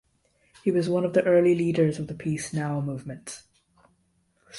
[0.63, 3.43] He was one of the early leaders of the Peace Now movement.